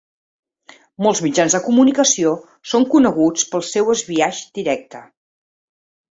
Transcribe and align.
Molts 1.07 1.19
mitjans 1.25 1.55
de 1.57 1.59
comunicació 1.65 2.31
són 2.71 2.87
coneguts 2.93 3.45
pel 3.51 3.65
seu 3.67 3.91
esbiaix 3.97 4.39
directe. 4.61 5.03